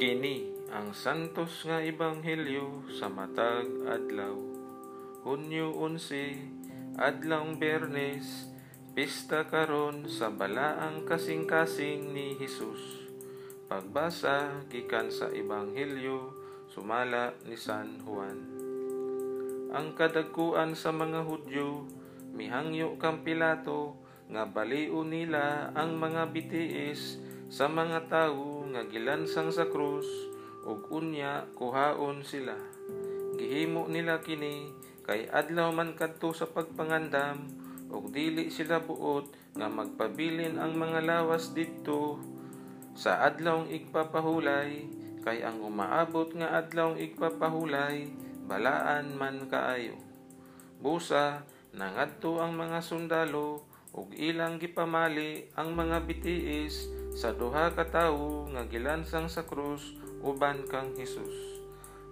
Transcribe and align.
Kini 0.00 0.48
ang 0.72 0.96
santos 0.96 1.68
nga 1.68 1.84
ebanghelyo 1.84 2.88
sa 2.88 3.12
matag 3.12 3.68
adlaw. 3.84 4.32
Hunyo 5.28 5.76
11, 5.76 6.96
adlawng 6.96 7.60
Bernes, 7.60 8.48
pista 8.96 9.44
karon 9.44 10.08
sa 10.08 10.32
balaang 10.32 11.04
kasing-kasing 11.04 12.16
ni 12.16 12.32
Hesus. 12.32 13.12
Pagbasa 13.68 14.64
gikan 14.72 15.12
sa 15.12 15.28
ebanghelyo 15.28 16.32
sumala 16.64 17.36
ni 17.44 17.60
San 17.60 18.00
Juan. 18.00 18.40
Ang 19.68 19.92
kadagkuan 20.00 20.80
sa 20.80 20.96
mga 20.96 21.28
Hudyo 21.28 21.84
mihangyo 22.32 22.96
kang 22.96 23.20
Pilato 23.20 24.00
nga 24.32 24.48
baliw 24.48 24.96
nila 25.04 25.76
ang 25.76 26.00
mga 26.00 26.32
bitiis 26.32 27.20
sa 27.50 27.66
mga 27.66 28.06
tawo 28.06 28.62
nga 28.70 28.86
gilansang 28.86 29.50
sa 29.50 29.66
krus 29.66 30.06
ug 30.62 30.86
unya 30.94 31.50
kuhaon 31.58 32.22
sila. 32.22 32.54
Gihimo 33.34 33.90
nila 33.90 34.22
kini 34.22 34.70
kay 35.02 35.26
adlaw 35.26 35.74
man 35.74 35.98
kadto 35.98 36.30
sa 36.30 36.46
pagpangandam 36.46 37.50
ug 37.90 38.14
dili 38.14 38.54
sila 38.54 38.78
buot 38.78 39.34
nga 39.58 39.66
magpabilin 39.66 40.62
ang 40.62 40.78
mga 40.78 41.02
lawas 41.02 41.50
didto 41.50 42.22
sa 42.94 43.26
adlawng 43.26 43.66
igpapahulay 43.66 44.86
kay 45.26 45.42
ang 45.42 45.58
umaabot 45.58 46.30
nga 46.38 46.54
adlawng 46.54 47.02
igpapahulay 47.02 48.14
balaan 48.46 49.18
man 49.18 49.50
kaayo. 49.50 49.98
Busa 50.78 51.42
nangadto 51.74 52.38
ang 52.38 52.54
mga 52.54 52.78
sundalo 52.78 53.66
ug 53.90 54.14
ilang 54.14 54.62
gipamali 54.62 55.50
ang 55.58 55.74
mga 55.74 56.06
bitiis 56.06 56.99
sa 57.10 57.34
duha 57.34 57.74
ka 57.74 57.82
tawo 57.90 58.46
nga 58.54 58.62
gilansang 58.70 59.26
sa 59.26 59.42
krus 59.42 59.98
uban 60.22 60.62
kang 60.70 60.94
Hesus. 60.94 61.60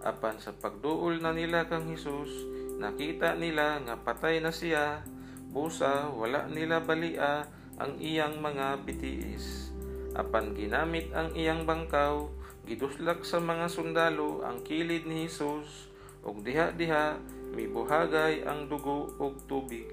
Apan 0.02 0.38
sa 0.38 0.54
pagduol 0.54 1.22
na 1.22 1.34
nila 1.34 1.66
kang 1.66 1.86
Hesus, 1.86 2.30
nakita 2.78 3.34
nila 3.34 3.82
nga 3.82 3.98
patay 3.98 4.38
na 4.38 4.54
siya, 4.54 5.02
busa 5.50 6.10
wala 6.10 6.46
nila 6.50 6.82
balia 6.82 7.46
ang 7.78 7.98
iyang 7.98 8.42
mga 8.42 8.82
bitiis. 8.82 9.70
Apan 10.18 10.54
ginamit 10.54 11.14
ang 11.14 11.30
iyang 11.34 11.62
bangkaw, 11.62 12.26
giduslak 12.66 13.22
sa 13.22 13.38
mga 13.38 13.70
sundalo 13.70 14.42
ang 14.42 14.62
kilid 14.66 15.06
ni 15.06 15.30
Hesus, 15.30 15.90
ug 16.26 16.42
diha-diha 16.42 17.18
mibuhagay 17.54 18.42
ang 18.44 18.66
dugo 18.66 19.14
ug 19.18 19.34
tubig. 19.46 19.88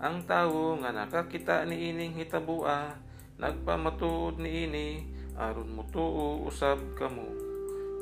Ang 0.00 0.24
tawo 0.24 0.80
nga 0.80 0.94
nakakita 0.94 1.68
ni 1.68 1.92
ining 1.92 2.16
hitabua, 2.16 2.96
nagpamatuod 3.40 4.36
ni 4.36 4.68
ini 4.68 4.88
aron 5.40 5.72
mutuo 5.72 6.44
usab 6.44 6.76
kamo. 6.92 7.24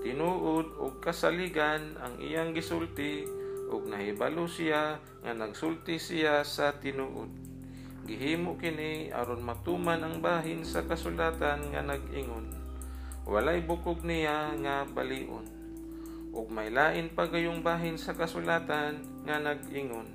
Tinuod 0.03 0.75
og 0.83 0.99
kasaligan 0.99 1.95
ang 2.03 2.19
iyang 2.19 2.51
gisulti 2.51 3.23
ug 3.71 3.87
nahibalo 3.87 4.51
siya 4.51 4.99
nga 5.23 5.33
nagsulti 5.39 5.95
siya 6.03 6.43
sa 6.43 6.75
tinuod. 6.83 7.31
Gihimo 8.03 8.59
kini 8.59 9.15
aron 9.15 9.47
matuman 9.47 10.03
ang 10.03 10.19
bahin 10.19 10.67
sa 10.67 10.83
kasulatan 10.83 11.71
nga 11.71 11.87
nag-ingon. 11.87 12.59
Walay 13.29 13.63
bukog 13.63 14.03
niya 14.03 14.59
nga 14.59 14.89
balion. 14.89 15.47
Ug 16.35 16.51
may 16.51 16.73
lain 16.75 17.15
pa 17.15 17.31
gayong 17.31 17.63
bahin 17.63 17.95
sa 17.95 18.17
kasulatan 18.17 19.23
nga 19.23 19.37
nag-ingon. 19.39 20.09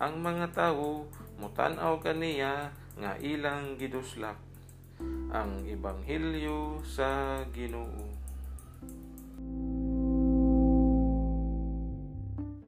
Ang 0.00 0.24
mga 0.24 0.56
tawo 0.56 1.06
mutan-aw 1.40 1.96
kaniya 2.04 2.68
nga 3.00 3.16
ilang 3.16 3.80
giduslak. 3.80 4.36
Ang 5.32 5.64
ebanghelyo 5.64 6.84
sa 6.84 7.40
Ginoo. 7.48 8.29